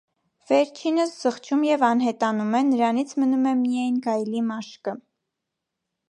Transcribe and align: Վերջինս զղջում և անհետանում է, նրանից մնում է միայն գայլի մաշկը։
Վերջինս 0.51 1.11
զղջում 1.25 1.65
և 1.67 1.83
անհետանում 1.89 2.55
է, 2.59 2.61
նրանից 2.69 3.13
մնում 3.23 3.45
է 3.51 3.53
միայն 3.59 3.99
գայլի 4.07 4.41
մաշկը։ 4.47 4.95